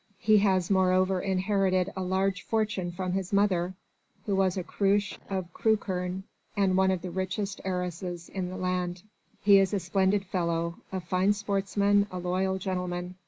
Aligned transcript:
He 0.17 0.39
has 0.39 0.71
moreover 0.71 1.21
inherited 1.21 1.91
a 1.95 2.01
large 2.01 2.41
fortune 2.41 2.91
from 2.91 3.11
his 3.13 3.31
mother, 3.31 3.75
who 4.25 4.35
was 4.35 4.57
a 4.57 4.63
Cruche 4.63 5.19
of 5.29 5.53
Crewkerne 5.53 6.23
and 6.57 6.75
one 6.75 6.89
of 6.89 7.03
the 7.03 7.11
richest 7.11 7.61
heiresses 7.63 8.27
in 8.27 8.49
the 8.49 8.57
land. 8.57 9.03
He 9.41 9.59
is 9.59 9.75
a 9.75 9.79
splendid 9.79 10.25
fellow 10.25 10.77
a 10.91 11.01
fine 11.01 11.33
sportsman, 11.33 12.07
a 12.09 12.17
loyal 12.17 12.57
gentleman. 12.57 13.13